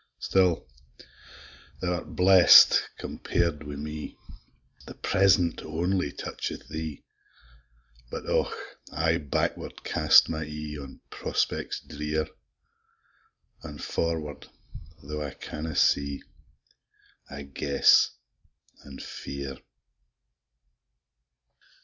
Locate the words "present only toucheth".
4.95-6.67